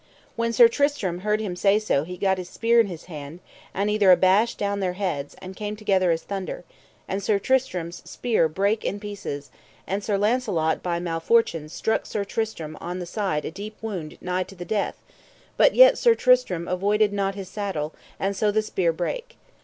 [0.35, 3.39] When Sir Tristram heard him say so he gat his spear in his hand,
[3.71, 6.63] and either abashed down their heads, and came together as thunder;
[7.07, 9.51] and Sir Tristram's spear brake in pieces,
[9.85, 14.41] and Sir Launcelot by malfortune struck Sir Tristram on the side a deep wound nigh
[14.41, 15.03] to the death;
[15.55, 19.37] but yet Sir Tristram avoided not his saddle, and so the spear brake.